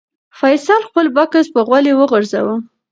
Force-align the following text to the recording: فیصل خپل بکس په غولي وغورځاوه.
فیصل 0.39 0.81
خپل 0.89 1.05
بکس 1.15 1.45
په 1.53 1.59
غولي 1.67 1.93
وغورځاوه. 1.95 2.55